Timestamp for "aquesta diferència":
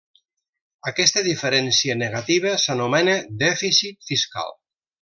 0.91-1.97